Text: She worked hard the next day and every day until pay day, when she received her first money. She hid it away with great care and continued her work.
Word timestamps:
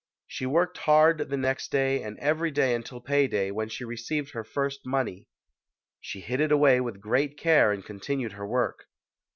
She 0.25 0.47
worked 0.47 0.79
hard 0.79 1.19
the 1.29 1.37
next 1.37 1.71
day 1.71 2.01
and 2.01 2.17
every 2.17 2.49
day 2.49 2.73
until 2.73 2.99
pay 2.99 3.27
day, 3.27 3.51
when 3.51 3.69
she 3.69 3.85
received 3.85 4.31
her 4.31 4.43
first 4.43 4.79
money. 4.83 5.27
She 5.99 6.21
hid 6.21 6.39
it 6.41 6.51
away 6.51 6.81
with 6.81 6.99
great 7.01 7.37
care 7.37 7.71
and 7.71 7.85
continued 7.85 8.31
her 8.31 8.47
work. 8.47 8.87